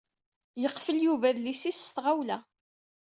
[0.61, 2.37] Yeqfel Yuba adlis-is s tɣawla.